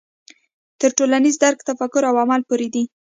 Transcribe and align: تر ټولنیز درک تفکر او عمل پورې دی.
تر 0.79 0.89
ټولنیز 0.97 1.35
درک 1.43 1.59
تفکر 1.69 2.03
او 2.09 2.15
عمل 2.23 2.41
پورې 2.49 2.67
دی. 2.73 2.83